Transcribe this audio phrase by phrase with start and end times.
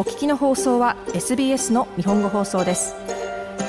[0.00, 2.94] お聞きの放送は SBS の日本語放送です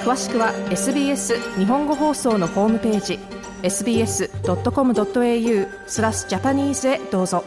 [0.05, 3.19] 詳しくは SBS 日本語放送のホームページ
[3.63, 4.29] sbs.com.au
[5.88, 7.44] スラスジャパニーズへどうぞ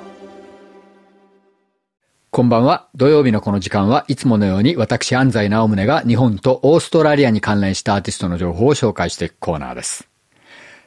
[2.30, 2.90] こんばんは。
[2.94, 10.06] 土曜日のこの時間はいつものように私安西直宗が日本とオーストラリアに関連したアーティストの情報を紹介していくコーナーです。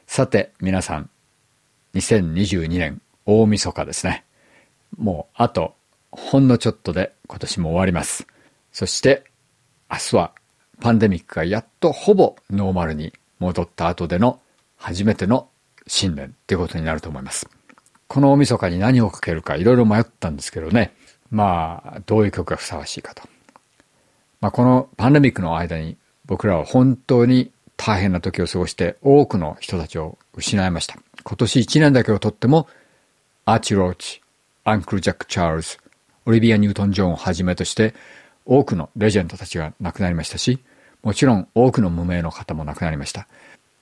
[0.06, 1.10] さて、皆さん、
[1.94, 4.24] 2022年大晦日ですね。
[4.96, 5.74] もうあと
[6.10, 8.26] ほんのちょっとで今年も終わります。
[8.72, 9.24] そして
[9.90, 10.32] 明日は
[10.80, 14.40] パンデミックがやっとほぼノーマルに戻った後での
[14.76, 15.48] 初めての
[15.86, 17.48] 新年っていうことになると思います。
[18.06, 20.94] この大晦日に何をかけるかいろいろ迷ったんですけどね。
[21.30, 23.22] まあ、どういう曲がふさわしいかと。
[24.40, 30.96] まあ、このパンデミックの間に僕らは本当に大変な時を過ごして多くの人たちを失いました。
[31.22, 32.68] 今年1年だけをとっても、
[33.44, 34.22] アーチ・ローチ、
[34.64, 35.78] アンクル・ジャック・チャールズ、
[36.28, 37.94] オリビア・ニュートン・ジョンをはじめとして
[38.44, 40.58] 多くのレジェンドたちが亡くなりましたし、
[41.02, 43.26] もちろん多くの無名の方も亡くなりました。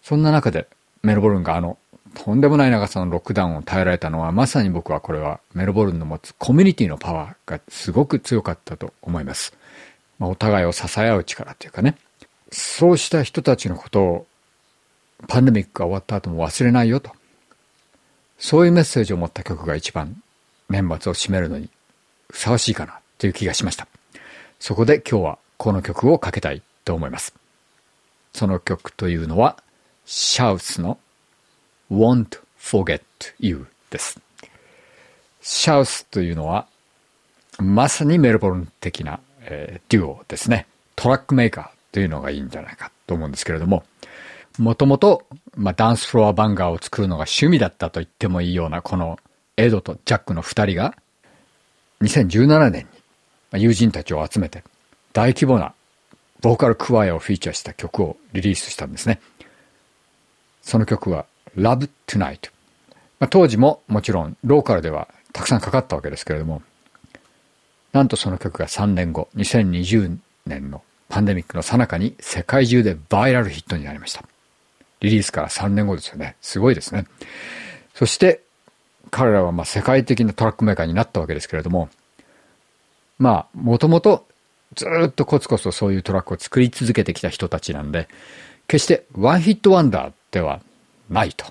[0.01, 0.69] そんな中で
[1.03, 1.77] メルボルンがあの
[2.15, 9.53] とんでもない長さのロックダウンを耐えられたのは、まさに僕はこれはメルボルンの持つコミュニティのパワーがすごく強かったと思います。
[10.21, 11.97] まあ、お互いを支え合う力というかね。
[12.53, 14.27] そうした人たちのことを
[15.27, 17.11] パンデミックが終わった後も忘れないよと。
[18.39, 20.23] そういうメッセージを持った曲が一番
[20.71, 21.71] 年末を締めるのに
[22.31, 23.87] ふさわしいかなという気がしました。
[24.59, 27.35] そこで今日はこの曲をかけたいと思います。
[28.33, 29.57] その曲というのは、
[30.05, 30.99] シャウスの
[31.91, 33.01] won't forget
[33.39, 34.21] you です。
[35.41, 36.67] シャウスというのは、
[37.59, 40.67] まさにメルボルン的な、えー、デュオですね。
[40.97, 43.85] トラックメーカーというのがいいんじゃないかと思うんですけれども、
[44.59, 49.19] もともと、まあ、ダンスフロアバンガーを作るのが趣味だったと言ってもいいような、この
[49.57, 50.95] エドとジャックの二人が、
[52.03, 52.87] 2017年
[53.53, 54.63] に友人たちを集めて、
[55.13, 55.75] 大規模な
[56.41, 59.21] ボーカルクワイアをフィーチャーした曲をリリースしたんですね。
[60.62, 62.51] その曲は Love Tonight。
[63.19, 66.62] まあ、当時ももちろんローカルではたくさんかかったわけですけれども、
[67.93, 74.23] なんとその曲が3年後、2020年のパンデミックの最中に世界中でバイラルヒットになりました。
[75.01, 76.37] リリースから3年後ですよね。
[76.41, 77.06] すごいですね。
[77.95, 78.43] そして
[79.16, 81.88] 彼らはまあ世界的なトラックメーカーになったわけですけれども、
[83.19, 84.27] まあ、もともと
[84.75, 88.09] ずっとコツコツとそういうトラックを作り続けてきた人たちなんで、
[88.69, 90.60] 決してワンヒットワンダーでは
[91.09, 91.47] ないと。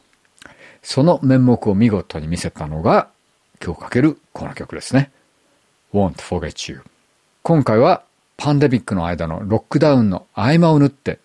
[0.83, 3.07] その面目を見事に見せたのが、
[3.63, 5.09] 今日かけるこの曲ですね。
[5.91, 6.83] Won't Forget You。
[7.41, 8.03] 今回は
[8.37, 11.17] パンデミックの間のロックダウンの合間を縫って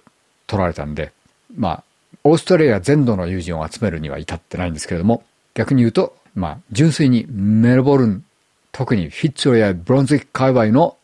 [0.46, 1.12] 撮られたんで、
[1.54, 1.84] まあ、
[2.24, 8.24] オーストラリア全土の友人を集めるには至ってないんですけれども、逆に言うと、まあ、純粋にメルボルン、
[8.72, 10.96] 特にフィッツロやブロンズウィック界隈の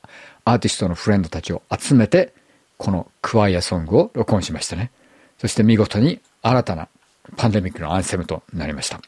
[0.44, 2.32] アーティストのフレンドたちを集めて、
[2.78, 4.90] このクワイアソングを録音しましたね。
[5.38, 6.88] そして見事に新たな
[7.36, 9.00] パンデミックのアンセムとなりました。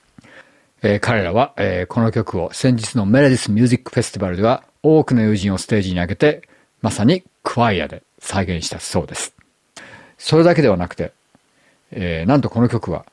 [0.82, 6.48] えー、彼らは、えー、この曲を先日のメレディスミュージックフェスティバルでは多くの友人をステージに上げて、
[6.82, 9.34] まさにクワイアで再現したそうです。
[10.18, 11.12] それだけではなくて、
[11.90, 13.04] えー、なんとこの曲は、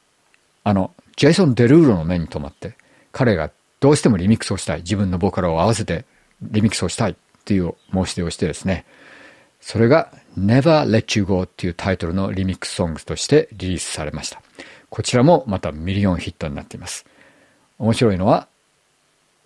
[0.64, 2.76] あの、ジェイソン・デルーロの目に留まって、
[3.16, 3.50] 彼が
[3.80, 6.04] どうしてもリミックスをしたい、自分のボーカルを合わせて
[6.42, 7.16] リミックスをしたいっ
[7.46, 8.84] ていう申し出をしてですね、
[9.62, 14.42] それが Never Let You Go っていうタイトルのリミックスソングとしてリリースされました。
[14.90, 17.06] こちらもまたミリオンヒットになっています。
[17.80, 18.50] 面白いのは、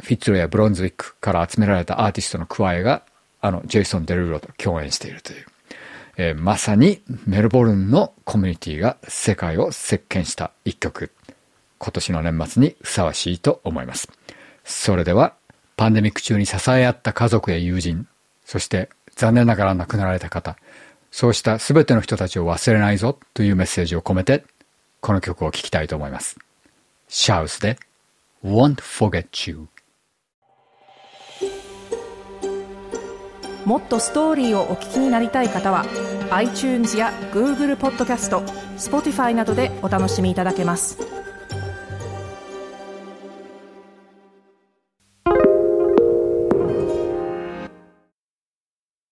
[0.02, 3.04] フィッツロイやブランズウィックから集められたアーティストのクワイアが、
[3.40, 5.46] あの、ジェイソン・デルーロと共演しているという、
[6.18, 11.12] えー、まさにメルボルンのコミュニティが世界を席巻した一曲。
[11.80, 14.12] 今年の年末にふさわしいと思います。
[14.64, 15.34] それでは、
[15.78, 18.08] パンデミック中に支え合った家族や友人、
[18.46, 20.58] そして残念ながら亡くなられた方、
[21.10, 24.44] そうした全ての人たちを忘れないぞというメッセージを込めて、
[25.02, 26.38] この曲を聴きたいと思います。
[27.08, 27.78] シャウスで
[28.44, 29.68] Won't Forget You
[33.66, 35.86] もっとストーリーをお聞きになりたい方は
[36.32, 38.42] iTunes や Google ポッドキャスト
[38.78, 41.19] Spotify などでお楽しみいただけます。